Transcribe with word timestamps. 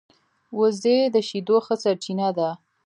وزې 0.59 0.97
د 1.13 1.15
شیدو 1.27 1.57
ښه 1.65 1.75
سرچینه 1.83 2.27
ده 2.37 2.49